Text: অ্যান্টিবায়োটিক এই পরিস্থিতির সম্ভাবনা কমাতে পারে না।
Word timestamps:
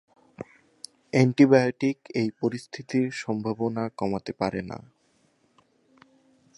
অ্যান্টিবায়োটিক 1.13 1.97
এই 2.13 2.29
পরিস্থিতির 2.41 3.07
সম্ভাবনা 3.13 3.83
কমাতে 3.97 4.31
পারে 4.33 4.61
না। 4.61 4.77